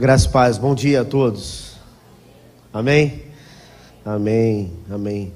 [0.00, 1.72] Graças paz, bom dia a todos.
[2.72, 3.24] Amém?
[4.04, 5.32] Amém, amém.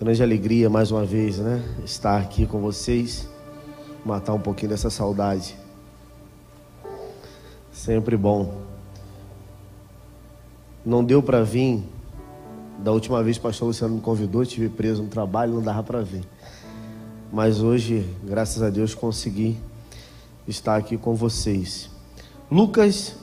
[0.00, 1.62] Grande alegria mais uma vez, né?
[1.84, 3.28] Estar aqui com vocês,
[4.04, 5.54] matar um pouquinho dessa saudade.
[7.70, 8.52] Sempre bom.
[10.84, 11.84] Não deu para vir.
[12.80, 16.02] Da última vez o pastor Luciano me convidou, estive preso no trabalho, não dava para
[16.02, 16.24] vir.
[17.32, 19.56] Mas hoje, graças a Deus, consegui
[20.48, 21.99] estar aqui com vocês.
[22.50, 23.14] Lucas,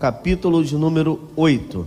[0.00, 1.86] capítulo de número 8.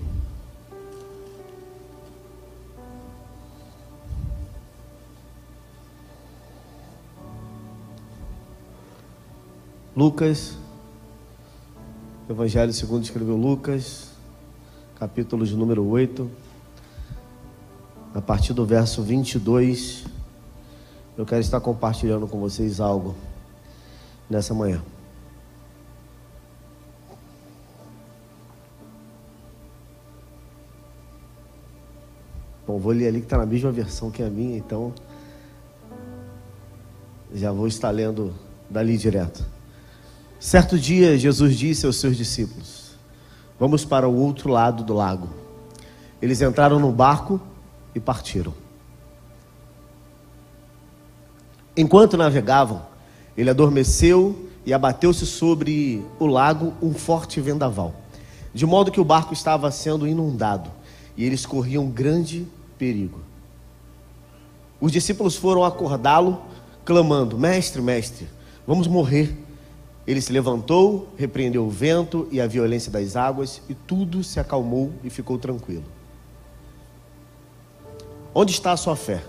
[9.98, 10.56] Lucas,
[12.30, 14.12] Evangelho segundo escreveu Lucas,
[15.00, 16.30] capítulo de número 8,
[18.14, 20.06] a partir do verso 22,
[21.18, 23.16] eu quero estar compartilhando com vocês algo
[24.30, 24.84] nessa manhã.
[32.76, 34.94] Bom, vou ler ali que está na mesma versão que a minha, então
[37.34, 38.34] já vou estar lendo
[38.70, 39.46] dali direto.
[40.42, 42.98] Certo dia, Jesus disse aos seus discípulos:
[43.58, 45.30] Vamos para o outro lado do lago.
[46.22, 47.40] Eles entraram no barco
[47.96, 48.54] e partiram.
[51.78, 52.86] Enquanto navegavam,
[53.38, 57.96] ele adormeceu e abateu-se sobre o lago um forte vendaval,
[58.54, 60.70] de modo que o barco estava sendo inundado
[61.16, 62.46] e eles corriam grande
[62.78, 63.20] perigo.
[64.80, 66.42] Os discípulos foram acordá-lo,
[66.84, 68.28] clamando: Mestre, mestre,
[68.66, 69.36] vamos morrer.
[70.08, 74.94] Ele se levantou, repreendeu o vento e a violência das águas, e tudo se acalmou
[75.04, 75.86] e ficou tranquilo.
[78.34, 79.24] Onde está a sua fé?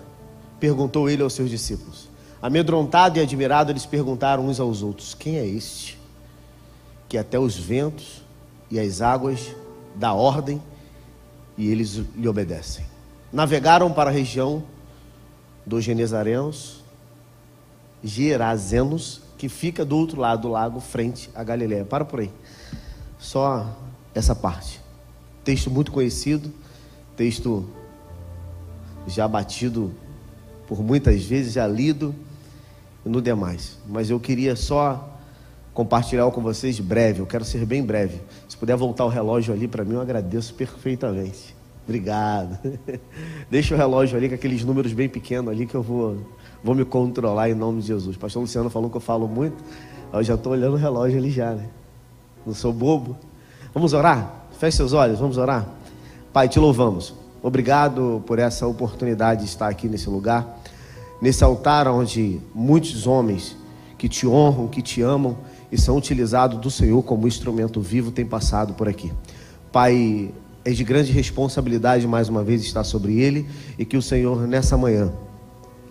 [0.58, 2.08] perguntou ele aos seus discípulos.
[2.40, 5.98] Amedrontado e admirado, eles perguntaram uns aos outros: Quem é este?
[7.08, 8.22] Que até os ventos
[8.70, 9.54] e as águas
[9.94, 10.60] dá ordem
[11.56, 12.84] e eles lhe obedecem.
[13.36, 14.64] Navegaram para a região
[15.66, 16.82] dos Genezarenos,
[18.02, 21.84] Gerazenos, que fica do outro lado do lago, frente a Galiléia.
[21.84, 22.32] Para por aí.
[23.18, 23.76] Só
[24.14, 24.80] essa parte.
[25.44, 26.50] Texto muito conhecido,
[27.14, 27.68] texto
[29.06, 29.92] já batido
[30.66, 32.14] por muitas vezes, já lido
[33.04, 33.76] e no demais.
[33.86, 35.14] Mas eu queria só
[35.74, 38.18] compartilhar com vocês breve, eu quero ser bem breve.
[38.48, 41.55] Se puder voltar o relógio ali para mim, eu agradeço perfeitamente.
[41.86, 42.58] Obrigado.
[43.48, 46.16] Deixa o relógio ali com aqueles números bem pequenos ali que eu vou,
[46.62, 48.16] vou me controlar em nome de Jesus.
[48.16, 49.56] Pastor Luciano falou que eu falo muito.
[50.12, 51.68] Eu já estou olhando o relógio ali já, né?
[52.44, 53.16] Não sou bobo.
[53.72, 54.46] Vamos orar?
[54.58, 55.64] Feche seus olhos, vamos orar.
[56.32, 57.14] Pai, te louvamos.
[57.40, 60.58] Obrigado por essa oportunidade de estar aqui nesse lugar,
[61.22, 63.56] nesse altar onde muitos homens
[63.96, 65.36] que te honram, que te amam
[65.70, 69.12] e são utilizados do Senhor como instrumento vivo têm passado por aqui.
[69.70, 70.32] Pai,
[70.66, 73.46] é de grande responsabilidade mais uma vez estar sobre ele
[73.78, 75.12] e que o Senhor nessa manhã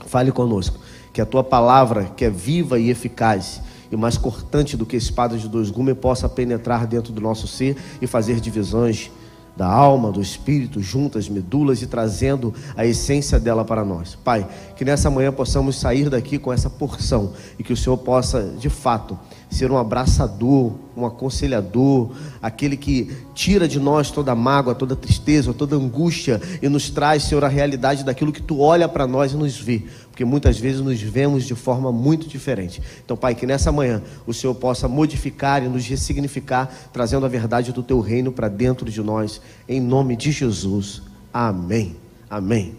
[0.05, 0.77] fale conosco,
[1.13, 5.37] que a tua palavra, que é viva e eficaz e mais cortante do que espada
[5.37, 9.09] de dois gumes, possa penetrar dentro do nosso ser e fazer divisões
[9.55, 14.15] da alma, do espírito, juntas, medulas e trazendo a essência dela para nós.
[14.15, 18.53] Pai, que nessa manhã possamos sair daqui com essa porção e que o Senhor possa,
[18.59, 19.17] de fato,
[19.55, 22.11] ser um abraçador, um aconselhador,
[22.41, 27.43] aquele que tira de nós toda mágoa, toda tristeza, toda angústia e nos traz, Senhor,
[27.43, 31.01] a realidade daquilo que tu olha para nós e nos vê, porque muitas vezes nos
[31.01, 32.81] vemos de forma muito diferente.
[33.03, 37.71] Então, Pai, que nessa manhã o Senhor possa modificar e nos ressignificar, trazendo a verdade
[37.71, 41.01] do teu reino para dentro de nós, em nome de Jesus.
[41.33, 41.95] Amém.
[42.29, 42.75] Amém.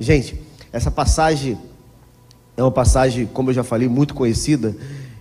[0.00, 0.40] Gente,
[0.72, 1.58] essa passagem
[2.56, 4.74] é uma passagem, como eu já falei, muito conhecida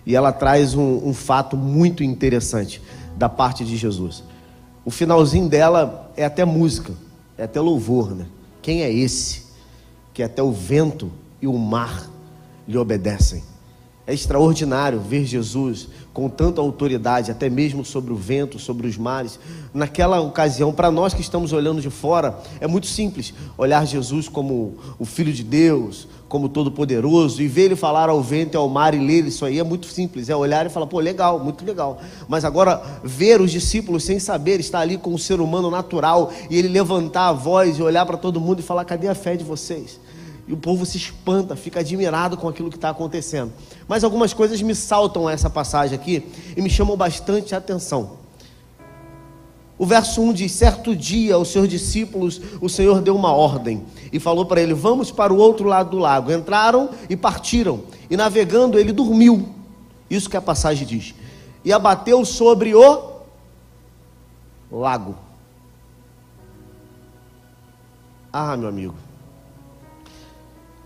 [0.06, 2.82] e ela traz um, um fato muito interessante
[3.16, 4.24] da parte de Jesus.
[4.86, 6.94] O finalzinho dela é até música,
[7.38, 8.26] é até louvor, né?
[8.62, 9.44] Quem é esse
[10.14, 12.10] que até o vento e o mar
[12.68, 13.44] lhe obedecem?
[14.06, 19.40] É extraordinário ver Jesus com tanta autoridade, até mesmo sobre o vento, sobre os mares.
[19.74, 24.76] Naquela ocasião, para nós que estamos olhando de fora, é muito simples olhar Jesus como
[25.00, 28.94] o Filho de Deus, como Todo-Poderoso, e ver ele falar ao vento e ao mar
[28.94, 30.28] e ler isso aí é muito simples.
[30.28, 32.02] É olhar e falar, pô, legal, muito legal.
[32.28, 36.58] Mas agora, ver os discípulos sem saber, estar ali com o ser humano natural e
[36.58, 39.46] ele levantar a voz e olhar para todo mundo e falar: cadê a fé de
[39.46, 39.98] vocês?
[40.48, 43.54] E o povo se espanta, fica admirado com aquilo que está acontecendo.
[43.88, 48.24] Mas algumas coisas me saltam essa passagem aqui e me chamam bastante atenção.
[49.78, 54.20] O verso 1 diz: Certo dia, aos seus discípulos, o Senhor deu uma ordem e
[54.20, 56.32] falou para ele: Vamos para o outro lado do lago.
[56.32, 59.50] Entraram e partiram, e navegando, ele dormiu.
[60.10, 61.16] Isso que a passagem diz.
[61.66, 63.22] e abateu sobre o
[64.70, 65.16] lago.
[68.32, 68.96] Ah, meu amigo.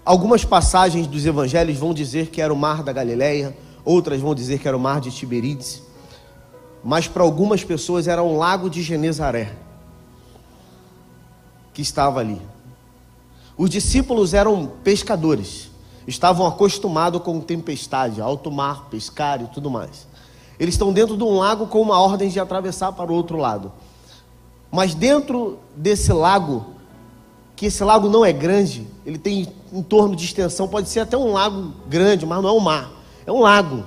[0.07, 4.57] Algumas passagens dos evangelhos vão dizer que era o mar da Galileia, outras vão dizer
[4.57, 5.83] que era o mar de Tiberíades,
[6.81, 9.53] mas para algumas pessoas era um lago de Genezaré
[11.73, 12.41] que estava ali.
[13.57, 15.69] Os discípulos eram pescadores,
[16.07, 20.07] estavam acostumados com tempestade, alto mar, pescar e tudo mais.
[20.57, 23.73] Eles estão dentro de um lago com uma ordem de atravessar para o outro lado.
[24.71, 26.76] Mas dentro desse lago
[27.57, 31.17] que esse lago não é grande, ele tem em torno de extensão, pode ser até
[31.17, 32.91] um lago grande, mas não é um mar,
[33.25, 33.83] é um lago.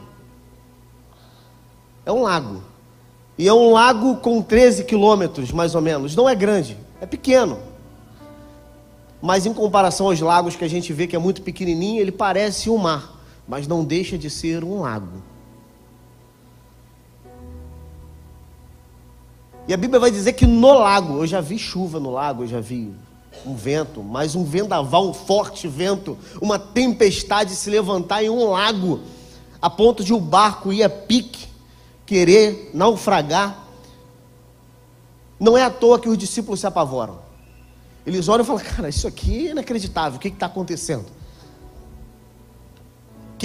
[2.04, 2.64] É um lago.
[3.38, 6.16] E é um lago com 13 quilômetros, mais ou menos.
[6.16, 7.60] Não é grande, é pequeno.
[9.22, 12.68] Mas em comparação aos lagos que a gente vê que é muito pequenininho, ele parece
[12.68, 15.22] um mar, mas não deixa de ser um lago.
[19.68, 22.48] E a Bíblia vai dizer que no lago, eu já vi chuva no lago, eu
[22.48, 22.92] já vi
[23.44, 29.00] um vento, mas um vendaval, um forte vento, uma tempestade se levantar em um lago,
[29.60, 31.48] a ponto de o barco ir a pique,
[32.04, 33.66] querer naufragar.
[35.38, 37.18] Não é à toa que os discípulos se apavoram.
[38.06, 41.06] Eles olham e falam: Cara, isso aqui é inacreditável, o que está acontecendo?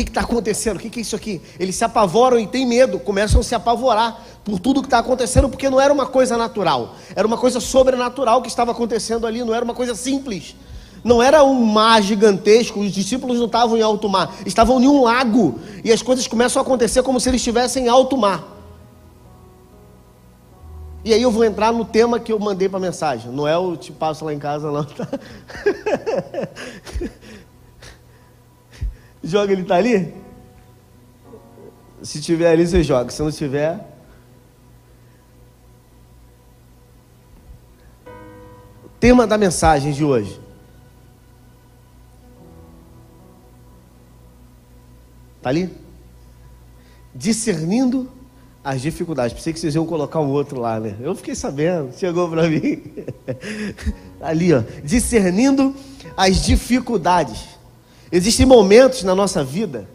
[0.04, 0.78] Que está acontecendo?
[0.78, 1.42] O que, que é isso aqui?
[1.60, 5.48] Eles se apavoram e têm medo, começam a se apavorar por tudo que está acontecendo,
[5.48, 9.54] porque não era uma coisa natural, era uma coisa sobrenatural que estava acontecendo ali, não
[9.54, 10.56] era uma coisa simples.
[11.04, 15.04] Não era um mar gigantesco, os discípulos não estavam em alto mar, estavam em um
[15.04, 18.56] lago, e as coisas começam a acontecer como se eles estivessem em alto mar.
[21.06, 23.32] E aí eu vou entrar no tema que eu mandei para a mensagem.
[23.32, 25.08] Não é o te passo lá em casa, não, tá?
[29.26, 30.14] Joga, ele está ali?
[32.04, 33.10] Se tiver ali, você joga.
[33.10, 33.84] Se não tiver.
[39.00, 40.40] Tema da mensagem de hoje.
[45.38, 45.76] Está ali?
[47.14, 48.12] Discernindo
[48.64, 49.34] as dificuldades.
[49.34, 50.96] Pensei que vocês iam colocar um outro lá, né?
[51.00, 52.84] Eu fiquei sabendo, chegou para mim.
[54.22, 54.62] ali, ó.
[54.84, 55.76] Discernindo
[56.16, 57.55] as dificuldades.
[58.16, 59.90] Existem momentos na nossa vida,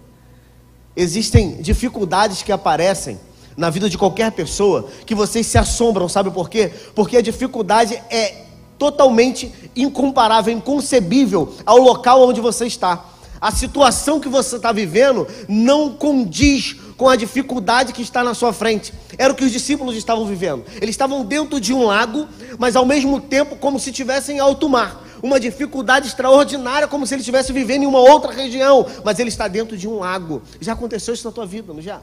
[0.95, 3.19] existem dificuldades que aparecem
[3.57, 6.71] na vida de qualquer pessoa que vocês se assombram, sabe por quê?
[6.95, 8.45] Porque a dificuldade é
[8.79, 13.07] totalmente incomparável, inconcebível ao local onde você está.
[13.41, 18.53] A situação que você está vivendo não condiz com a dificuldade que está na sua
[18.53, 18.93] frente.
[19.17, 20.63] Era o que os discípulos estavam vivendo.
[20.77, 22.29] Eles estavam dentro de um lago,
[22.59, 27.15] mas ao mesmo tempo como se estivessem em alto mar uma dificuldade extraordinária, como se
[27.15, 30.43] ele estivesse vivendo em uma outra região, mas ele está dentro de um lago.
[30.61, 32.01] Já aconteceu isso na tua vida, não já?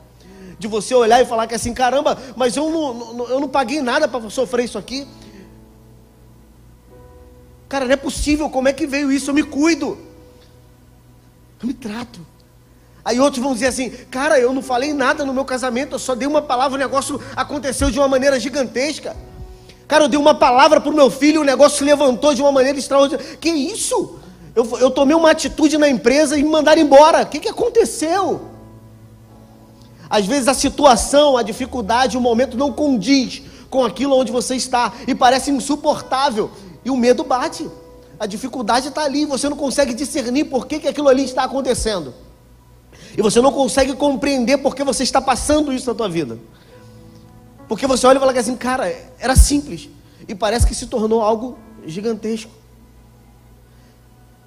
[0.59, 3.81] De você olhar e falar que assim, caramba, mas eu não, não eu não paguei
[3.81, 5.07] nada para sofrer isso aqui.
[7.69, 9.29] Cara, não é possível, como é que veio isso?
[9.29, 9.97] Eu me cuido,
[11.61, 12.25] eu me trato.
[13.03, 16.13] Aí outros vão dizer assim, cara, eu não falei nada no meu casamento, eu só
[16.13, 19.15] dei uma palavra, o negócio aconteceu de uma maneira gigantesca.
[19.87, 22.41] Cara, eu dei uma palavra para o meu filho e o negócio se levantou de
[22.41, 23.37] uma maneira extraordinária.
[23.37, 24.19] Que isso?
[24.53, 27.21] Eu, eu tomei uma atitude na empresa e me mandaram embora.
[27.21, 28.41] O que, que aconteceu?
[30.09, 34.91] Às vezes a situação, a dificuldade, o momento não condiz com aquilo onde você está
[35.07, 36.51] e parece insuportável.
[36.83, 37.69] E o medo bate.
[38.19, 42.13] A dificuldade está ali, você não consegue discernir por que, que aquilo ali está acontecendo.
[43.15, 46.39] E você não consegue compreender por que você está passando isso na tua vida.
[47.67, 48.87] Porque você olha e fala assim, cara,
[49.19, 49.89] era simples.
[50.27, 52.51] E parece que se tornou algo gigantesco.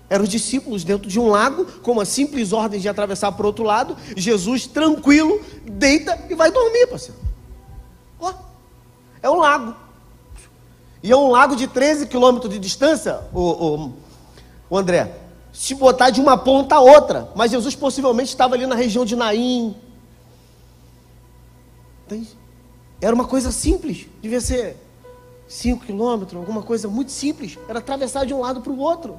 [0.09, 3.47] Eram os discípulos dentro de um lago, com uma simples ordem de atravessar para o
[3.47, 3.97] outro lado.
[4.17, 7.21] Jesus, tranquilo, deita e vai dormir, parceiro.
[8.19, 8.33] Ó,
[9.23, 9.77] é um lago.
[11.03, 13.93] E é um lago de 13 quilômetros de distância, o, o,
[14.69, 15.15] o André.
[15.53, 17.31] Se botar de uma ponta a outra.
[17.35, 19.77] Mas Jesus possivelmente estava ali na região de Naim.
[22.07, 22.40] Entende?
[23.01, 24.77] Era uma coisa simples, devia ser
[25.49, 27.59] cinco quilômetros, alguma coisa muito simples.
[27.67, 29.17] Era atravessar de um lado para o outro.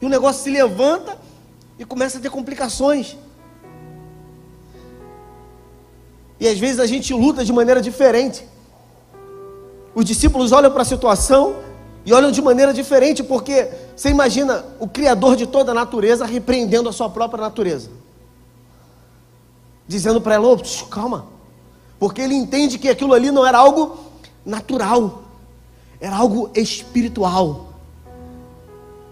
[0.00, 1.16] E o negócio se levanta
[1.78, 3.16] e começa a ter complicações.
[6.38, 8.46] E às vezes a gente luta de maneira diferente.
[9.94, 11.56] Os discípulos olham para a situação
[12.04, 16.88] e olham de maneira diferente, porque você imagina o Criador de toda a natureza repreendendo
[16.88, 17.90] a sua própria natureza
[19.90, 21.26] dizendo para ela: oh, calma,
[21.98, 23.98] porque ele entende que aquilo ali não era algo
[24.46, 25.24] natural,
[26.00, 27.66] era algo espiritual.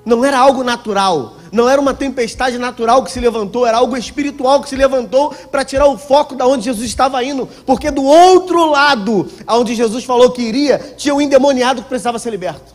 [0.04, 4.62] Não era algo natural, não era uma tempestade natural que se levantou, era algo espiritual
[4.62, 8.70] que se levantou para tirar o foco da onde Jesus estava indo, porque do outro
[8.70, 12.72] lado, aonde Jesus falou que iria, tinha um endemoniado que precisava ser liberto.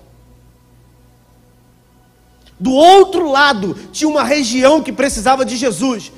[2.60, 6.12] Do outro lado, tinha uma região que precisava de Jesus,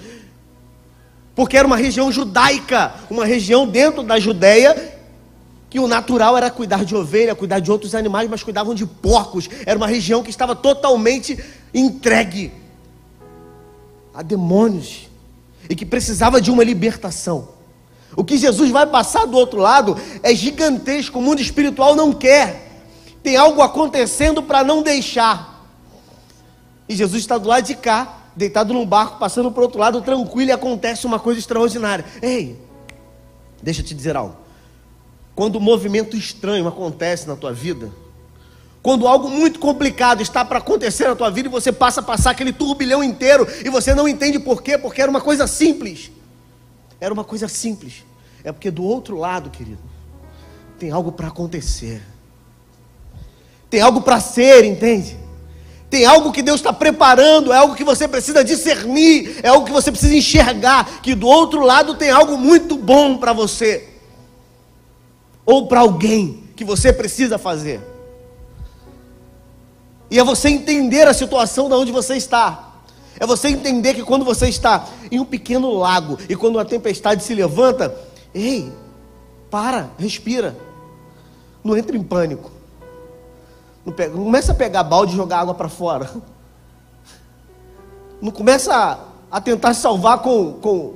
[1.36, 4.94] porque era uma região judaica, uma região dentro da Judéia
[5.70, 9.50] que o natural era cuidar de ovelha, cuidar de outros animais, mas cuidavam de porcos.
[9.66, 11.38] Era uma região que estava totalmente
[11.74, 12.54] entregue
[14.14, 15.10] a demônios
[15.70, 17.50] e que precisava de uma libertação.
[18.16, 22.86] O que Jesus vai passar do outro lado é gigantesco, o mundo espiritual não quer.
[23.22, 25.68] Tem algo acontecendo para não deixar.
[26.88, 30.02] E Jesus está do lado de cá, deitado num barco, passando para o outro lado,
[30.02, 32.06] tranquilo, e acontece uma coisa extraordinária.
[32.22, 32.60] Ei,
[33.62, 34.36] deixa eu te dizer algo.
[35.34, 37.92] Quando um movimento estranho acontece na tua vida,
[38.82, 42.32] quando algo muito complicado está para acontecer na tua vida e você passa a passar
[42.32, 46.12] aquele turbilhão inteiro e você não entende por quê, porque era uma coisa simples.
[47.00, 48.06] Era uma coisa simples.
[48.44, 49.82] É porque do outro lado, querido,
[50.78, 52.04] tem algo para acontecer.
[53.70, 55.18] Tem algo para ser, entende?
[55.96, 59.72] Tem algo que Deus está preparando, é algo que você precisa discernir, é algo que
[59.72, 63.88] você precisa enxergar, que do outro lado tem algo muito bom para você
[65.46, 67.80] ou para alguém que você precisa fazer.
[70.12, 72.74] E é você entender a situação de onde você está.
[73.18, 77.24] É você entender que quando você está em um pequeno lago e quando uma tempestade
[77.24, 77.96] se levanta,
[78.34, 78.70] ei,
[79.50, 80.58] para, respira.
[81.64, 82.52] Não entre em pânico.
[83.86, 86.10] Não, pega, não começa a pegar balde e jogar água para fora.
[88.22, 89.00] Não começa a,
[89.38, 90.94] a tentar salvar com, com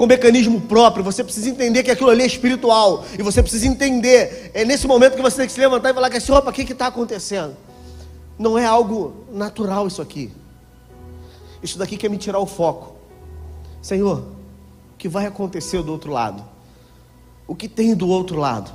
[0.00, 4.50] com mecanismo próprio, você precisa entender que aquilo ali é espiritual, e você precisa entender,
[4.54, 6.52] é nesse momento que você tem que se levantar e falar que assim, opa, o
[6.54, 7.54] que está acontecendo?
[8.38, 10.32] Não é algo natural isso aqui.
[11.62, 12.94] Isso daqui quer me tirar o foco.
[13.82, 14.20] Senhor,
[14.94, 16.42] o que vai acontecer do outro lado?
[17.46, 18.72] O que tem do outro lado?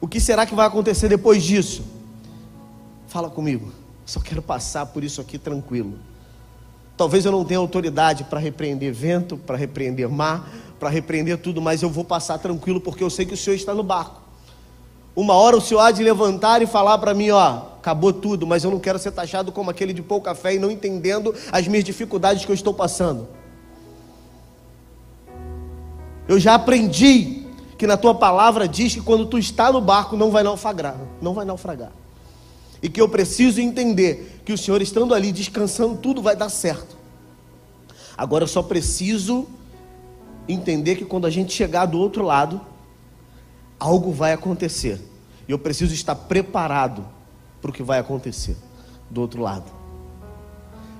[0.00, 1.84] O que será que vai acontecer depois disso?
[3.10, 3.72] Fala comigo.
[4.06, 5.98] Só quero passar por isso aqui tranquilo.
[6.96, 10.48] Talvez eu não tenha autoridade para repreender vento, para repreender mar,
[10.78, 13.74] para repreender tudo, mas eu vou passar tranquilo porque eu sei que o Senhor está
[13.74, 14.20] no barco.
[15.16, 18.62] Uma hora o Senhor há de levantar e falar para mim, ó, acabou tudo, mas
[18.62, 21.82] eu não quero ser taxado como aquele de pouca fé e não entendendo as minhas
[21.82, 23.26] dificuldades que eu estou passando.
[26.28, 27.44] Eu já aprendi
[27.76, 31.34] que na tua palavra diz que quando tu está no barco não vai naufragar, não
[31.34, 31.90] vai naufragar.
[32.82, 36.96] E que eu preciso entender que o Senhor estando ali descansando, tudo vai dar certo.
[38.16, 39.46] Agora eu só preciso
[40.48, 42.60] entender que quando a gente chegar do outro lado,
[43.78, 45.00] algo vai acontecer.
[45.48, 47.04] E eu preciso estar preparado
[47.60, 48.56] para o que vai acontecer
[49.10, 49.70] do outro lado.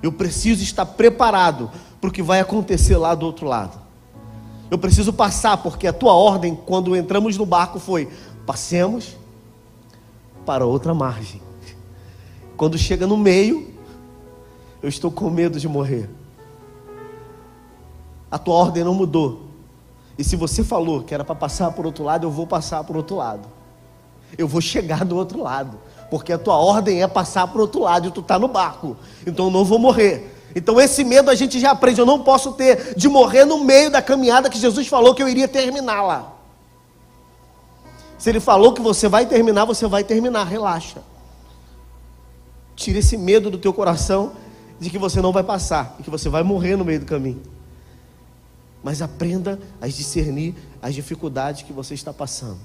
[0.03, 1.71] Eu preciso estar preparado
[2.01, 3.79] para o que vai acontecer lá do outro lado.
[4.71, 8.09] Eu preciso passar, porque a tua ordem, quando entramos no barco, foi:
[8.47, 9.17] passemos
[10.47, 11.41] para outra margem.
[12.61, 13.73] Quando chega no meio,
[14.83, 16.11] eu estou com medo de morrer.
[18.31, 19.47] A tua ordem não mudou.
[20.19, 22.99] E se você falou que era para passar por outro lado, eu vou passar por
[22.99, 23.49] outro lado.
[24.37, 25.79] Eu vou chegar do outro lado.
[26.11, 28.95] Porque a tua ordem é passar por outro lado e tu está no barco.
[29.27, 30.31] Então eu não vou morrer.
[30.55, 31.99] Então esse medo a gente já aprende.
[31.99, 35.29] Eu não posso ter de morrer no meio da caminhada que Jesus falou que eu
[35.31, 36.31] iria terminá-la.
[38.19, 40.45] Se ele falou que você vai terminar, você vai terminar.
[40.45, 41.09] Relaxa.
[42.81, 44.33] Tira esse medo do teu coração
[44.81, 47.43] de que você não vai passar e que você vai morrer no meio do caminho.
[48.83, 52.59] Mas aprenda a discernir as dificuldades que você está passando.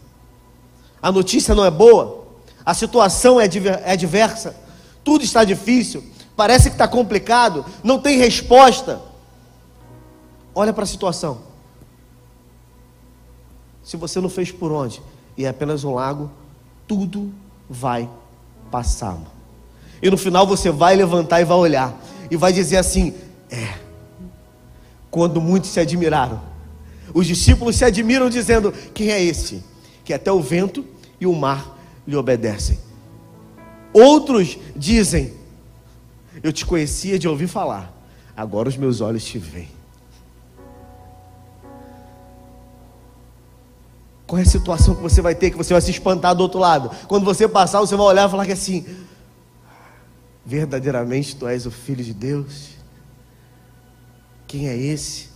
[1.01, 2.27] A notícia não é boa,
[2.65, 4.55] a situação é adversa, é
[5.03, 6.01] tudo está difícil,
[6.33, 9.01] parece que está complicado, não tem resposta.
[10.55, 11.39] Olha para a situação.
[13.83, 15.01] Se você não fez por onde
[15.37, 16.31] e é apenas um lago,
[16.87, 17.33] tudo
[17.69, 18.09] vai
[18.71, 19.34] passar.
[20.05, 21.99] E no final você vai levantar e vai olhar.
[22.29, 23.11] E vai dizer assim:
[23.49, 23.73] É.
[25.09, 26.39] Quando muitos se admiraram.
[27.11, 29.63] Os discípulos se admiram, dizendo: Quem é esse?
[30.03, 30.85] Que até o vento
[31.19, 31.75] e o mar
[32.07, 32.77] lhe obedecem.
[33.91, 35.33] Outros dizem:
[36.43, 37.91] Eu te conhecia de ouvir falar,
[38.37, 39.71] agora os meus olhos te veem.
[44.27, 46.59] Qual é a situação que você vai ter, que você vai se espantar do outro
[46.59, 46.91] lado?
[47.07, 48.85] Quando você passar, você vai olhar e falar que assim,
[50.45, 52.69] Verdadeiramente tu és o Filho de Deus?
[54.47, 55.29] Quem é esse?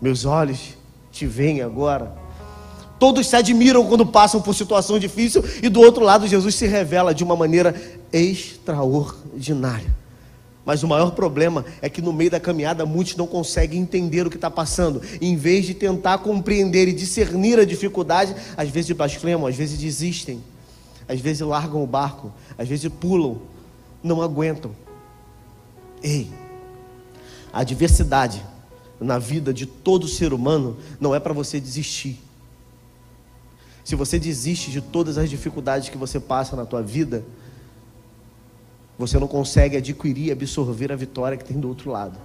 [0.00, 0.76] Meus olhos
[1.10, 2.12] te veem agora.
[2.98, 7.14] Todos se admiram quando passam por situação difícil, e do outro lado, Jesus se revela
[7.14, 7.74] de uma maneira
[8.12, 9.94] extraordinária.
[10.64, 14.30] Mas o maior problema é que no meio da caminhada muitos não conseguem entender o
[14.30, 15.00] que está passando.
[15.20, 20.42] Em vez de tentar compreender e discernir a dificuldade, às vezes blasfemam, às vezes desistem,
[21.08, 23.40] às vezes largam o barco, às vezes pulam,
[24.02, 24.72] não aguentam.
[26.02, 26.30] Ei,
[27.52, 28.44] a adversidade
[29.00, 32.20] na vida de todo ser humano não é para você desistir.
[33.84, 37.24] Se você desiste de todas as dificuldades que você passa na tua vida,
[38.98, 42.18] você não consegue adquirir e absorver a vitória que tem do outro lado.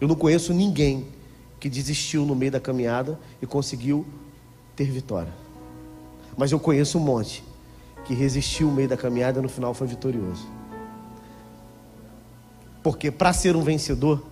[0.00, 1.06] Eu não conheço ninguém
[1.58, 4.06] que desistiu no meio da caminhada e conseguiu
[4.74, 5.32] ter vitória.
[6.40, 7.44] Mas eu conheço um monte
[8.06, 10.48] que resistiu no meio da caminhada e no final foi vitorioso.
[12.82, 14.22] Porque para ser um vencedor,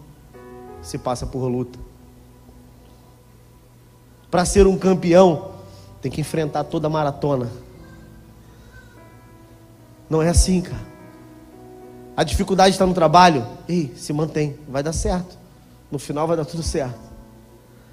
[0.81, 1.79] se passa por luta.
[4.31, 5.51] Para ser um campeão,
[6.01, 7.53] tem que enfrentar toda a maratona.
[10.09, 10.89] Não é assim, cara.
[12.17, 13.47] A dificuldade está no trabalho.
[13.69, 15.37] Ei, se mantém, vai dar certo.
[15.91, 16.99] No final vai dar tudo certo.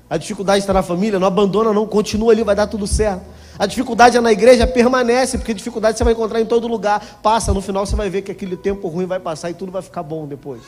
[0.10, 3.34] A dificuldade está na família, não abandona, não, continua ali, vai dar tudo certo.
[3.57, 7.19] A dificuldade é na igreja, permanece, porque dificuldade você vai encontrar em todo lugar.
[7.24, 9.81] Passa, no final você vai ver que aquele tempo ruim vai passar e tudo vai
[9.81, 10.62] ficar bom depois.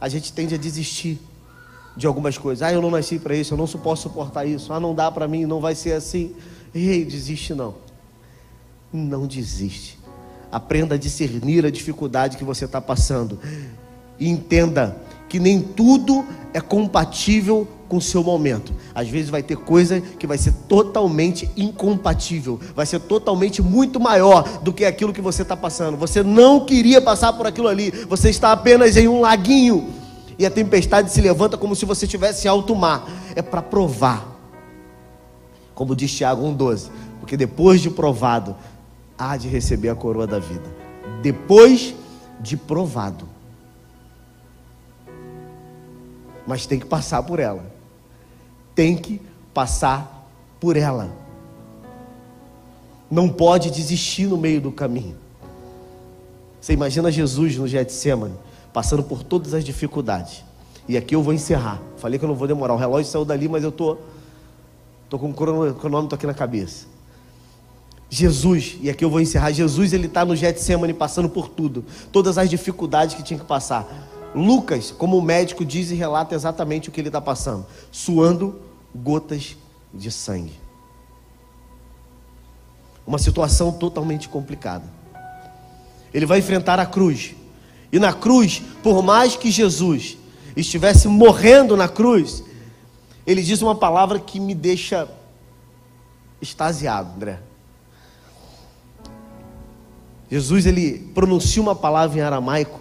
[0.00, 1.20] A gente tende a desistir
[1.94, 2.62] de algumas coisas.
[2.62, 4.72] Ah, eu não nasci para isso, eu não posso suportar isso.
[4.72, 6.34] Ah, não dá para mim, não vai ser assim.
[6.74, 7.74] Ei, desiste não.
[8.90, 9.98] Não desiste.
[10.50, 13.38] Aprenda a discernir a dificuldade que você está passando.
[14.18, 14.96] E entenda
[15.28, 16.24] que nem tudo
[16.54, 18.72] é compatível com o seu momento.
[18.94, 24.60] Às vezes vai ter coisa que vai ser totalmente incompatível, vai ser totalmente muito maior
[24.60, 25.96] do que aquilo que você está passando.
[25.96, 29.92] Você não queria passar por aquilo ali, você está apenas em um laguinho
[30.38, 33.04] e a tempestade se levanta como se você estivesse em alto mar.
[33.34, 34.24] É para provar,
[35.74, 38.54] como diz Tiago 1,12, porque depois de provado,
[39.18, 40.64] há de receber a coroa da vida.
[41.20, 41.92] Depois
[42.38, 43.28] de provado.
[46.46, 47.79] Mas tem que passar por ela.
[48.80, 49.20] Tem que
[49.52, 50.26] passar
[50.58, 51.14] por ela.
[53.10, 55.18] Não pode desistir no meio do caminho.
[56.58, 58.32] Você imagina Jesus no Getsemane,
[58.72, 60.42] passando por todas as dificuldades.
[60.88, 61.78] E aqui eu vou encerrar.
[61.98, 62.72] Falei que eu não vou demorar.
[62.72, 63.98] O relógio saiu dali, mas eu tô,
[65.10, 66.86] tô com o cronômetro aqui na cabeça.
[68.08, 72.38] Jesus, e aqui eu vou encerrar, Jesus ele está no Getsemane passando por tudo, todas
[72.38, 74.08] as dificuldades que tinha que passar.
[74.34, 79.56] Lucas, como médico, diz e relata exatamente o que ele está passando, suando gotas
[79.92, 80.58] de sangue.
[83.06, 84.84] Uma situação totalmente complicada.
[86.12, 87.34] Ele vai enfrentar a cruz.
[87.92, 90.16] E na cruz, por mais que Jesus
[90.56, 92.42] estivesse morrendo na cruz,
[93.26, 95.08] ele diz uma palavra que me deixa
[96.40, 97.40] extasiado, André.
[100.30, 102.80] Jesus ele pronuncia uma palavra em aramaico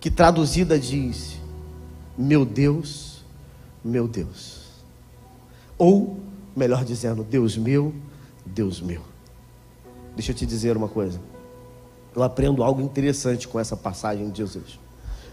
[0.00, 1.38] que traduzida diz:
[2.18, 3.24] Meu Deus,
[3.84, 4.59] meu Deus.
[5.80, 6.18] Ou,
[6.54, 7.94] melhor dizendo, Deus meu,
[8.44, 9.00] Deus meu.
[10.14, 11.18] Deixa eu te dizer uma coisa.
[12.14, 14.78] Eu aprendo algo interessante com essa passagem de Jesus,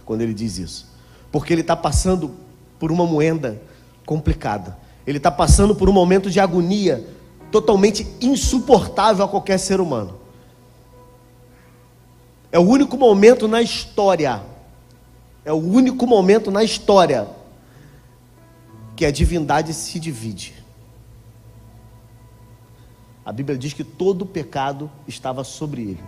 [0.05, 0.87] quando ele diz isso.
[1.33, 2.31] Porque ele está passando
[2.79, 3.61] por uma moenda
[4.05, 4.77] complicada.
[5.05, 7.05] Ele está passando por um momento de agonia
[7.51, 10.15] totalmente insuportável a qualquer ser humano.
[12.53, 14.41] É o único momento na história,
[15.43, 17.35] é o único momento na história
[18.97, 20.55] que a divindade se divide.
[23.23, 26.03] A Bíblia diz que todo o pecado estava sobre ele.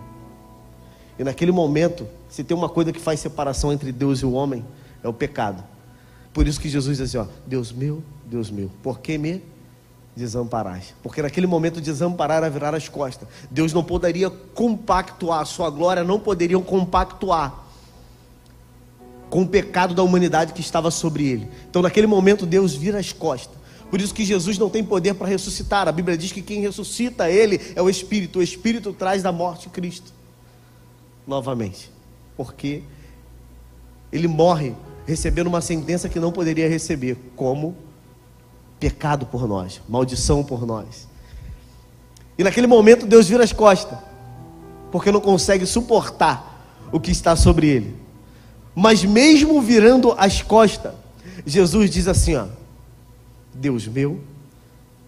[1.16, 4.64] E naquele momento, se tem uma coisa que faz separação entre Deus e o homem,
[5.04, 5.62] é o pecado.
[6.32, 9.40] Por isso que Jesus diz assim: ó, Deus meu, Deus meu, por que me
[10.16, 10.92] desamparais.
[11.00, 13.28] Porque naquele momento desamparar era virar as costas.
[13.48, 17.59] Deus não poderia compactuar, sua glória não poderiam compactuar
[19.30, 21.48] com o pecado da humanidade que estava sobre ele.
[21.70, 23.58] Então naquele momento Deus vira as costas.
[23.88, 25.88] Por isso que Jesus não tem poder para ressuscitar.
[25.88, 28.40] A Bíblia diz que quem ressuscita ele é o Espírito.
[28.40, 30.12] O Espírito traz da morte Cristo.
[31.26, 31.90] Novamente.
[32.36, 32.82] Porque
[34.12, 34.74] ele morre
[35.06, 37.76] recebendo uma sentença que não poderia receber, como
[38.78, 41.08] pecado por nós, maldição por nós.
[42.38, 43.98] E naquele momento Deus vira as costas,
[44.92, 47.96] porque não consegue suportar o que está sobre ele.
[48.80, 50.94] Mas mesmo virando as costas,
[51.44, 52.46] Jesus diz assim: ó,
[53.52, 54.18] Deus meu,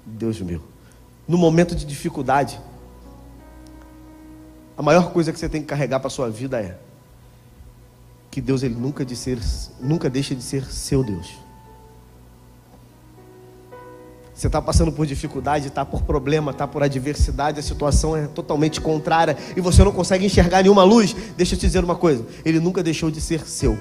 [0.05, 0.63] Deus meu.
[1.27, 2.61] No momento de dificuldade,
[4.77, 6.79] a maior coisa que você tem que carregar para a sua vida é
[8.31, 9.39] que Deus ele nunca, de ser,
[9.81, 11.35] nunca deixa de ser seu Deus.
[14.43, 18.81] Você está passando por dificuldade, está por problema, está por adversidade, a situação é totalmente
[18.81, 21.15] contrária e você não consegue enxergar nenhuma luz.
[21.37, 23.79] Deixa eu te dizer uma coisa: Ele nunca deixou de ser seu.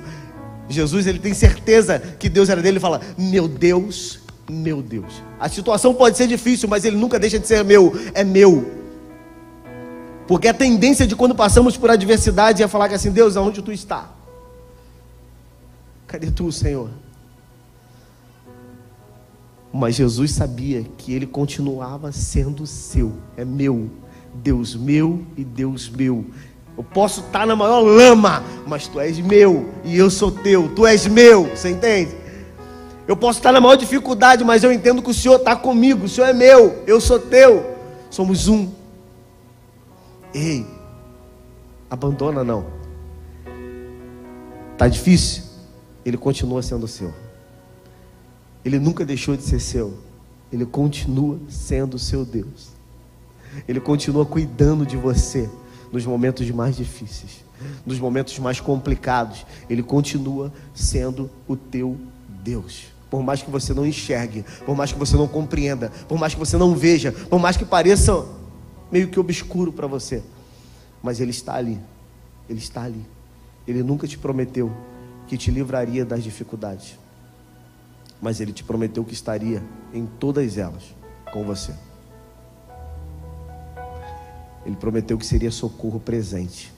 [0.69, 2.73] Jesus, ele tem certeza que Deus era dele.
[2.73, 5.23] Ele fala: Meu Deus, meu Deus.
[5.39, 7.99] A situação pode ser difícil, mas ele nunca deixa de ser meu.
[8.13, 8.71] É meu.
[10.27, 14.11] Porque a tendência de quando passamos por adversidade é falar assim: Deus, aonde tu está?
[16.05, 16.91] Cadê tu, Senhor?
[19.73, 23.89] Mas Jesus sabia que ele continuava sendo seu, é meu,
[24.33, 26.25] Deus meu e Deus meu.
[26.77, 30.85] Eu posso estar na maior lama, mas tu és meu e eu sou teu, tu
[30.85, 32.15] és meu, você entende?
[33.07, 36.09] Eu posso estar na maior dificuldade, mas eu entendo que o Senhor está comigo, o
[36.09, 37.75] Senhor é meu, eu sou teu,
[38.09, 38.69] somos um.
[40.33, 40.65] Ei,
[41.89, 42.65] abandona não.
[44.73, 45.43] Está difícil?
[46.05, 47.13] Ele continua sendo seu.
[48.63, 49.97] Ele nunca deixou de ser seu.
[50.51, 52.69] Ele continua sendo seu Deus.
[53.67, 55.49] Ele continua cuidando de você
[55.91, 57.43] nos momentos mais difíceis,
[57.85, 59.45] nos momentos mais complicados.
[59.69, 61.97] Ele continua sendo o teu
[62.43, 62.85] Deus.
[63.09, 66.39] Por mais que você não enxergue, por mais que você não compreenda, por mais que
[66.39, 68.25] você não veja, por mais que pareça
[68.91, 70.23] meio que obscuro para você,
[71.03, 71.79] mas Ele está ali.
[72.49, 73.05] Ele está ali.
[73.67, 74.71] Ele nunca te prometeu
[75.27, 76.97] que te livraria das dificuldades
[78.21, 80.95] mas ele te prometeu que estaria em todas elas
[81.33, 81.73] com você.
[84.65, 86.71] Ele prometeu que seria socorro presente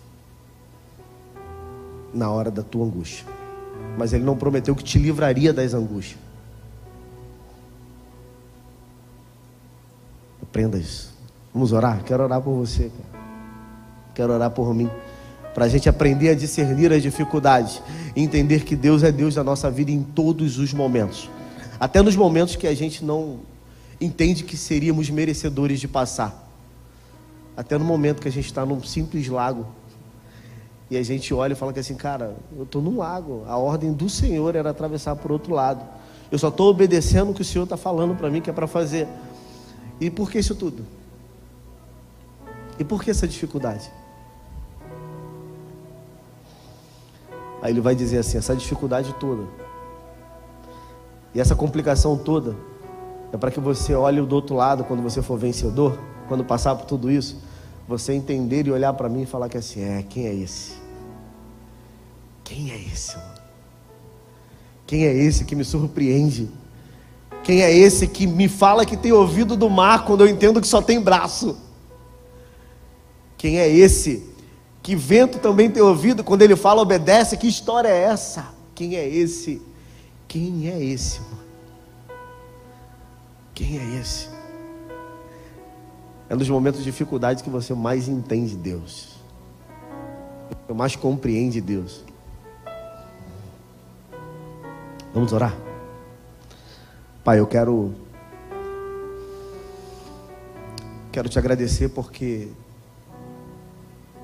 [2.14, 3.26] na hora da tua angústia,
[3.98, 6.20] mas ele não prometeu que te livraria das angústias.
[10.42, 11.14] Aprenda isso.
[11.54, 12.04] Vamos orar?
[12.04, 12.92] Quero orar por você.
[14.14, 14.90] Quero orar por mim
[15.54, 17.82] para a gente aprender a discernir as dificuldades
[18.16, 21.30] e entender que Deus é Deus da nossa vida em todos os momentos,
[21.80, 23.40] até nos momentos que a gente não
[24.00, 26.50] entende que seríamos merecedores de passar,
[27.56, 29.68] até no momento que a gente está num simples lago
[30.90, 33.94] e a gente olha e fala que assim, cara, eu estou num lago, a ordem
[33.94, 35.84] do Senhor era atravessar por outro lado,
[36.32, 38.66] eu só estou obedecendo o que o Senhor está falando para mim que é para
[38.66, 39.08] fazer.
[40.02, 40.84] E por que isso tudo?
[42.80, 43.92] E por que essa dificuldade?
[47.64, 49.48] Aí ele vai dizer assim: essa dificuldade toda
[51.34, 52.58] e essa complicação toda
[53.32, 55.98] é para que você olhe do outro lado quando você for vencedor,
[56.28, 57.42] quando passar por tudo isso,
[57.88, 60.74] você entender e olhar para mim e falar que assim: é, quem é esse?
[62.44, 63.34] Quem é esse, mano?
[64.86, 66.52] Quem é esse que me surpreende?
[67.46, 70.68] Quem é esse que me fala que tem ouvido do mar quando eu entendo que
[70.68, 71.58] só tem braço?
[73.38, 74.33] Quem é esse
[74.84, 77.38] que vento também tem ouvido, quando ele fala, obedece.
[77.38, 78.54] Que história é essa?
[78.76, 79.62] Quem é esse?
[80.28, 81.22] Quem é esse?
[81.22, 81.44] Mano?
[83.56, 84.28] Quem é esse?
[86.30, 89.16] É nos momentos de dificuldade que você mais entende Deus,
[90.68, 92.04] que mais compreende Deus.
[95.14, 95.56] Vamos orar?
[97.24, 97.94] Pai, eu quero
[101.12, 102.50] quero te agradecer porque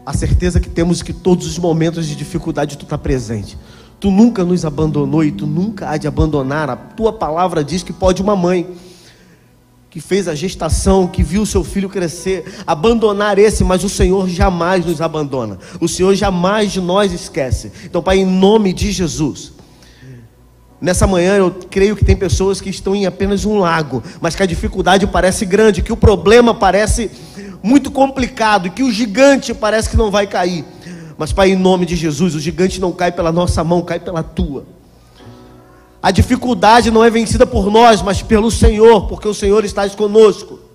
[0.10, 3.56] a certeza que temos que todos os momentos de dificuldade tu está presente.
[4.00, 6.68] Tu nunca nos abandonou e tu nunca há de abandonar.
[6.68, 8.68] A tua palavra diz que pode uma mãe
[9.88, 14.84] que fez a gestação, que viu seu filho crescer, abandonar esse, mas o Senhor jamais
[14.84, 15.60] nos abandona.
[15.80, 17.72] O Senhor jamais de nós esquece.
[17.86, 19.54] Então, Pai, em nome de Jesus,
[20.82, 24.42] Nessa manhã eu creio que tem pessoas que estão em apenas um lago, mas que
[24.42, 27.12] a dificuldade parece grande, que o problema parece
[27.62, 30.66] muito complicado que o gigante parece que não vai cair.
[31.18, 34.24] Mas, Pai, em nome de Jesus, o gigante não cai pela nossa mão, cai pela
[34.24, 34.66] tua.
[36.02, 40.69] A dificuldade não é vencida por nós, mas pelo Senhor, porque o Senhor está conosco.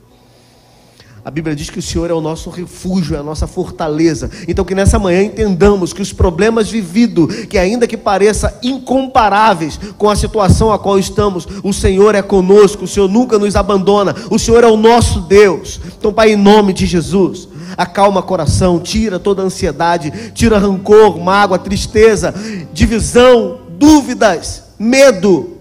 [1.25, 4.31] A Bíblia diz que o Senhor é o nosso refúgio, é a nossa fortaleza.
[4.47, 10.11] Então que nessa manhã entendamos que os problemas vividos, que ainda que pareça incomparáveis com
[10.11, 14.39] a situação a qual estamos, o Senhor é conosco, o Senhor nunca nos abandona, o
[14.39, 15.81] Senhor é o nosso Deus.
[15.99, 22.35] Então, Pai, em nome de Jesus, acalma coração, tira toda ansiedade, tira rancor, mágoa, tristeza,
[22.71, 25.57] divisão, dúvidas, medo,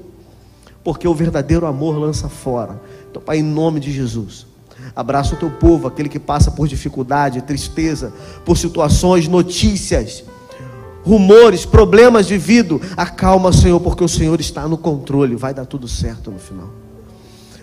[0.84, 2.82] porque o verdadeiro amor lança fora.
[3.10, 4.52] Então, Pai, em nome de Jesus,
[4.96, 8.14] abraça o teu povo, aquele que passa por dificuldade, tristeza,
[8.46, 10.24] por situações, notícias,
[11.04, 12.80] rumores, problemas de vida.
[12.96, 16.70] Acalma, Senhor, porque o Senhor está no controle, vai dar tudo certo no final.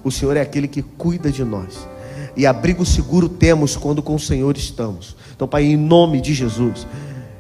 [0.03, 1.89] O Senhor é aquele que cuida de nós
[2.37, 5.17] e abrigo seguro temos quando com o Senhor estamos.
[5.35, 6.87] Então, Pai, em nome de Jesus,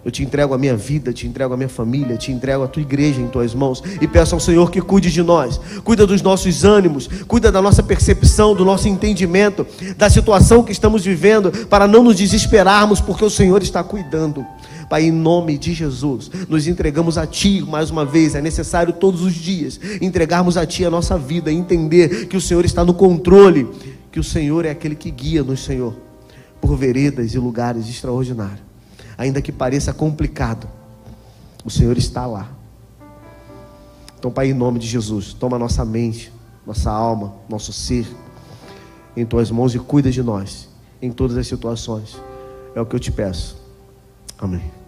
[0.02, 2.80] Eu te entrego a minha vida, te entrego a minha família, te entrego a tua
[2.80, 6.64] igreja em tuas mãos e peço ao Senhor que cuide de nós, cuida dos nossos
[6.64, 9.66] ânimos, cuida da nossa percepção, do nosso entendimento,
[9.98, 14.44] da situação que estamos vivendo, para não nos desesperarmos, porque o Senhor está cuidando.
[14.88, 18.34] Pai, em nome de Jesus, nos entregamos a Ti mais uma vez.
[18.34, 22.64] É necessário todos os dias entregarmos a Ti a nossa vida, entender que o Senhor
[22.64, 23.68] está no controle,
[24.10, 25.94] que o Senhor é aquele que guia-nos, Senhor,
[26.58, 28.69] por veredas e lugares extraordinários
[29.20, 30.66] ainda que pareça complicado,
[31.62, 32.48] o Senhor está lá.
[34.18, 36.32] Então, Pai, em nome de Jesus, toma nossa mente,
[36.66, 38.06] nossa alma, nosso ser
[39.14, 40.70] em tuas mãos e cuida de nós
[41.02, 42.16] em todas as situações.
[42.74, 43.58] É o que eu te peço.
[44.38, 44.79] Amém.